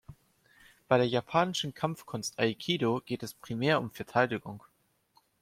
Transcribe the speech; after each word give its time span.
Bei 0.87 0.97
der 0.97 1.07
japanischen 1.07 1.75
Kampfkunst 1.75 2.39
Aikido 2.39 3.01
geht 3.05 3.21
es 3.21 3.35
primär 3.35 3.79
um 3.79 3.91
Verteidigung. 3.91 4.63